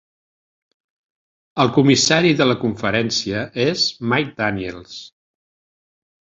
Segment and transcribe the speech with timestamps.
[1.63, 3.85] El comissari de la conferència és
[4.15, 4.97] Mike Daniels.